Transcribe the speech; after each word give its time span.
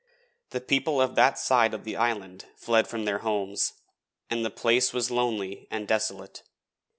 The 0.49 0.61
people 0.61 0.99
of 0.99 1.13
that 1.13 1.37
side 1.37 1.75
of 1.75 1.83
the 1.83 1.95
island 1.95 2.45
fled 2.55 2.87
from 2.87 3.05
their 3.05 3.19
homes, 3.19 3.73
and 4.31 4.43
the 4.43 4.49
place 4.49 4.93
was 4.93 5.11
lonely 5.11 5.67
and 5.69 5.87
desolate. 5.87 6.41